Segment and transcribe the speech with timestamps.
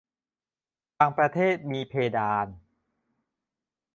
[0.97, 2.47] บางประเทศมีเพดาน